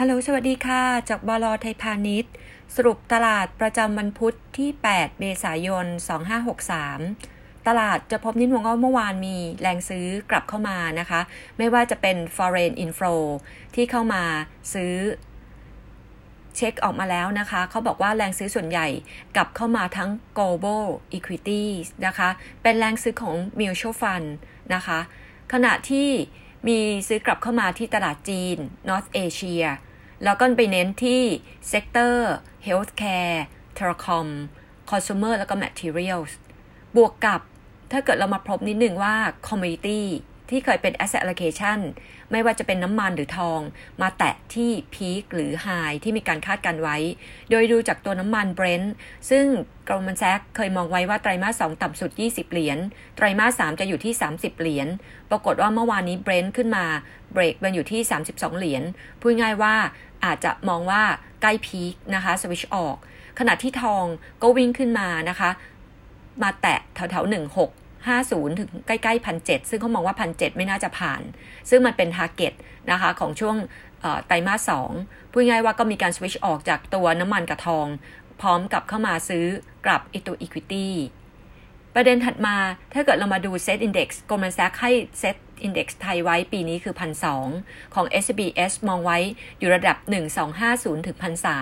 [0.00, 2.32] ฮัลโหล สวัสดีค่ะ จากบลไทยพาณิชย์
[2.76, 5.86] สรุปตลาดประจำวันพุธที่ 8 เมษายน
[6.96, 11.20] 2563 ตลาดจะพบนิดวงว่าเมื่อวานมีแรงซื้อกลับเข้ามานะคะ
[11.58, 13.22] ไม่ว่าจะเป็น foreign inflow
[13.74, 14.22] ที่เข้ามา
[14.72, 14.92] ซื้อ
[16.56, 18.88] เช็คออกมาแล้วนะคะ เขาบอกว่าแรงซื้อส่วนใหญ่
[19.36, 20.84] กลับเข้ามาทั้ง global
[21.18, 22.28] equities นะคะ
[22.62, 24.28] เป็นแรงซื้อของ mutual fund
[24.74, 24.98] นะคะ
[25.52, 26.08] ขณะที่
[26.66, 28.56] มีซื้อกลับเข้ามาที่ตลาดจีน
[28.88, 29.64] North Asia
[30.24, 31.22] แล้วก็ไปเน้นที่
[31.68, 32.34] sector
[32.66, 33.38] healthcare
[33.78, 34.28] telecom
[34.90, 36.32] consumer แล้วก็ materials
[36.96, 37.40] บวกกับ
[37.92, 39.14] ถ้าเกิดเรามาพบนิดหนึ่งว่า
[39.46, 40.02] commodity
[40.50, 41.78] ที่เคยเป็น asset allocation
[42.30, 43.60] ไม่ว่าจะเป็นน้ำมันหรือทอง
[44.02, 45.68] มาแตะที่ peak หรือ high
[46.02, 46.96] ที่มีการคาดการไว้
[47.50, 48.94] โดยดูจากตัวน้ำมัน Brent
[49.30, 49.46] ซึ่ง
[49.88, 52.78] Goldman Sachs เคยมองไว้ว่าไตรมาส 2 ต่ำสุด 20 เหรียญ
[53.16, 54.88] ไตรมาส 3 จะอยู่ที่ 30 เหรียญ
[55.30, 56.84] ปรากฏว่าเมื่อวานนี้ Brent ขึ้นมา
[57.32, 58.00] เบรกมันอยู่ที่
[58.30, 58.82] 32 เหรียญ
[59.20, 59.74] พูดง่ายว่า
[60.24, 61.02] อาจจะมองว่า
[61.42, 62.96] ใกล้ peak นะคะสวิชออก
[63.38, 64.04] ขณะที่ทอง
[64.42, 65.50] ก็วิ่งขึ้นมานะคะ
[66.42, 71.22] มาแตะแถวๆ16 50 ถึงใกล้ๆพันเจ็ดซึ่งเขามองว่าพันเจ็ดไม่น่าจะผ่าน
[71.70, 72.52] ซึ่งมันเป็น target
[72.90, 73.56] นะคะของช่วง
[74.26, 74.90] ไตรมาสสอง
[75.32, 77.86] พูดง่ายว่าก็มีการสวิชออกจากตัวน้ำมันกับทอง
[78.40, 79.46] พร้อมกับเข้ามาซื้อ
[79.86, 80.88] กลับอีตัว Equity
[81.94, 82.56] ประเด็นถัดมา
[82.94, 86.94] ถ้าเกิดเรามาดู Set Index Goldman Sachs ให้ Set Index ไทยไว้ปีนี้คือ
[87.44, 89.18] 1,200ของ SBS มองไว้
[89.58, 89.96] อยู่ระดับ
[90.52, 91.16] 1250 ถึง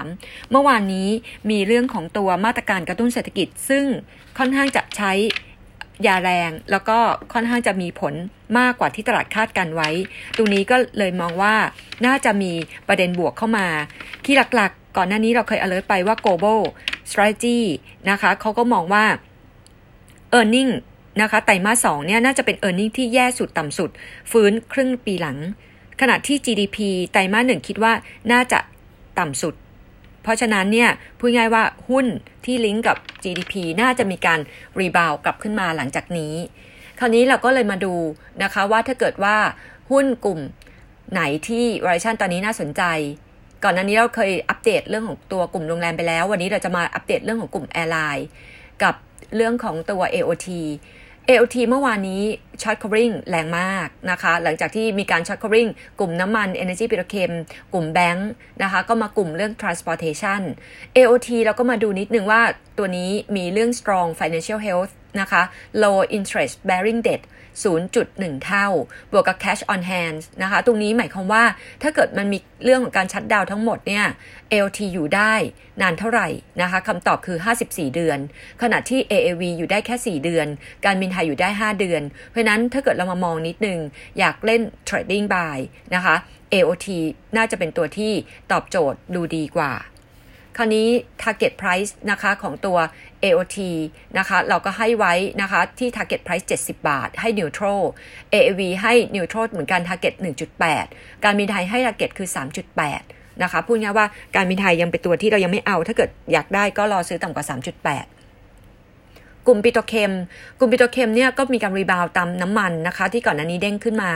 [0.00, 1.08] 1,300เมื่อวานนี้
[1.50, 3.84] มีเรื่องของตัวมาตรการกระตุ้นเศรษฐกิจ ซึ่ง
[4.38, 5.12] ค่อนข้างจะใช้
[6.06, 6.98] ยาแรง แล้วก็
[7.32, 8.14] ค่อนข้างจะมีผล
[8.58, 9.88] มากกว่าที่ตลาดคาดกันไว้
[10.36, 11.54] ตรงนี้ก็เลยมองว่า
[12.06, 12.52] น่าจะมี
[12.88, 13.66] ประเด็นบวกเข้ามา
[14.24, 16.60] ที่หลักๆ ก่อนหน้านี้เราเคย alert ไปว่า global
[17.10, 17.58] strategy
[18.10, 19.04] นะคะเขาก็มองว่า
[20.38, 20.72] e a r n i n g
[21.20, 23.90] นะคะไตรมาสสองเนี่ยน่าจะเป็น e a r n i n g ที่แย่สุดต่ำสุด
[24.30, 25.38] ฟื้นครึ่งปีหลัง
[26.00, 26.78] ขณะที่ GDP
[27.12, 27.92] ไตรมาสหนึ่งคิดว่า
[28.32, 28.58] น่าจะ
[29.18, 29.54] ต่ำสุด
[30.22, 32.06] เพราะฉะนั้นเนี่ยพูดง่ายว่าหุ้น
[32.44, 34.40] ที่ลิงก์กับ GDP น่าจะมีการ
[34.78, 36.34] รีบาวกลับขึ้นมาหลังจากนี้
[36.98, 37.94] คราวนี้เราก็เลยมาดู
[38.42, 39.36] นะคะว่าถ้าเกิดว่า
[39.90, 40.40] หุ้นกลุ่ม
[41.12, 42.82] ไหนที่วอร์ชันตอนนี้น่าสนใจ
[43.64, 48.26] ก่อนหน้านี้เราเคยอัปเดตเรื่องของตัวกลุ่มโรงแรมไปแล้ว วันนี้เราจะมาอัปเดตเรื่องของกลุ่ม airline
[48.82, 48.94] กับ
[49.36, 50.48] เรื่องของตัว AOT
[51.32, 52.22] AOT เมื่อวานนี้
[52.62, 55.66] short covering แรงมากนะคะ หลังจากที่มีการ short covering
[55.98, 57.32] กลุ่มน้ำมัน Energy petrochem
[57.72, 58.30] กลุ่มแบงค์
[58.62, 60.42] นะคะ ก็มากลุ่มเรื่อง transportation
[60.96, 62.42] AOT เราก็มาดูนิดนึงว่า
[62.78, 65.42] ตัวนี้มีเรื่อง strong financial health นะคะ
[65.82, 67.22] low interest bearing debt
[67.64, 68.66] 0.1 เท่า
[69.12, 71.44] บวกกับ cash on hand นะคะ ตรงนี้หมายความว่า
[71.82, 74.04] ถ้าเกิดมันมีเรื่องของการชัดดาวทั้งหมดเนี่ย
[74.64, 75.34] LT อยู่ได้
[75.80, 76.28] นานเท่าไหร่
[76.60, 78.18] นะคะคำตอบคือ 54 เดือน
[78.62, 80.46] ขณะที่ AAV อยู่ได้แค่ 4 เดือน
[80.84, 83.78] การบินไทยอยู่ได้ 5 เดือน เพราะนั้นถ้าเกิดเรามามองนิดนึง
[84.18, 85.58] อยากเล่น trading buy
[85.94, 86.16] นะคะ
[86.52, 86.86] AOT
[87.36, 88.12] น่าจะเป็นตัวที่
[88.52, 89.72] ตอบโจทย์ดูดีกว่า
[90.60, 90.88] คราวนี้
[91.22, 92.78] target price นะคะของตัว
[93.24, 93.58] AOT
[94.18, 97.82] นะคะเราก็ให้ไว้นะคะที่ target price 70 บาท ให้ neutral
[98.32, 100.14] AAV ให้ neutral เหมือนกัน target
[100.70, 102.28] 1.8 การบินไทยให้ target คือ
[102.84, 104.06] 3.8 นะคะพูดง่ายว่า
[104.36, 107.44] การบินไทยยังเป็นตัวที่เรายังไม่เอา ถ้าเกิดอยากได้ก็รอซื้อต่ำกว่า
[108.26, 110.12] 3.8กลุ่ม petrochem
[110.58, 114.12] กลุ่ม petrochem เนี่ยก็มีการ rebound ตามน้ำมันนะคะ ที่ก่อนหน้านี้เด้งขึ้นมา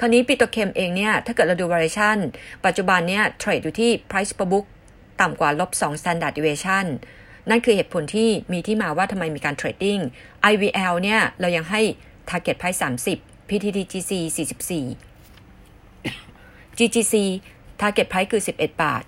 [0.00, 2.18] คราวนี้ petrochem เองเนี่ย ถ้าเกิดเราดู valuation
[2.64, 4.66] ปัจจุบันเนี่ยเทรดอยู่ที่ price per book
[5.22, 6.86] ต่ำกว่าลบ2 standard deviation
[7.50, 9.98] นั่นคือเหตุผลที่มีที่มาว่าทำไมมีการเทรดดิ้ง
[10.52, 11.80] IVL เนี่ย เรายังให้
[12.30, 12.78] target price
[13.16, 14.86] 30 PTTGC 44
[16.78, 17.14] GGC
[17.80, 19.02] target price คือ 11 บาท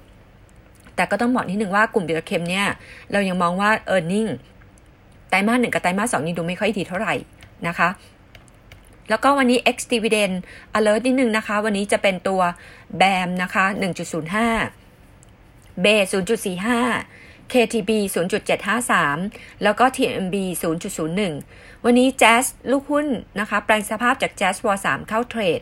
[0.96, 2.66] แต่ก็ต้องบอกนิดหนึ่งว่ากลุ่ม petrochem เนี่ย
[3.12, 4.30] เรายังมองว่า e a r n i n g
[5.28, 7.14] ไตรมาสหนึ่งกับไตรมาสสองนี่ดูไม่ค่อยดีเท่าไหร่
[7.66, 7.88] นะคะ
[9.10, 10.34] แล้วก็วันนี้ X dividend
[10.78, 12.40] alert นิดนึงนะคะ วันนี้จะเป็นตัว
[13.00, 13.64] BAM นะคะ
[14.24, 14.83] 1.05
[15.80, 15.86] เบ
[16.92, 17.90] 0.45 KTB
[18.92, 20.36] 0.753 แล้วก็ TMB
[21.02, 23.06] 0.01 วันนี้แจ๊สลูกหุ้น
[23.40, 25.60] นะคะ แปลงสภาพจากแจ๊สวอ3เข้าเทรด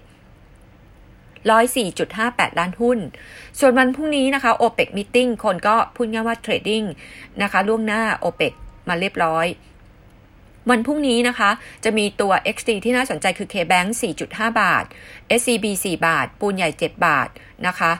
[1.68, 2.98] 104.58 ล้านหุ้น
[3.58, 6.84] ส่วนวันพรุ่งนี้นะคะ OPEC Meeting คนก็พูดง่ายว่าเทรดดิ้ง
[7.42, 8.52] นะคะ ล่วงหน้า OPEC
[8.88, 9.46] มาเรียบร้อย
[10.70, 11.50] วันพรุ่งนี้นะคะ
[11.84, 13.88] จะมีตัว XD ที่น่าสนใจคือ KBank
[14.24, 14.84] 4.5 บาท
[15.40, 17.28] SCB 4 บาท ปูนใหญ่ 7 บาท
[17.66, 17.92] นะคะ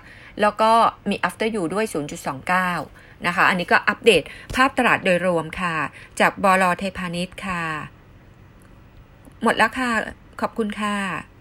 [0.43, 0.73] แล้วก็
[1.11, 1.85] มี after you ด้วย
[2.71, 4.23] 0.29 นะคะ อันนี้ก็อัปเดต
[4.55, 5.77] ภาพตลาดโดยรวมค่ะ
[6.21, 7.65] จากบลเทพานิชค่ะ
[9.43, 9.91] หมดแล้วค่ะ
[10.41, 11.32] ขอบคุณค่ะ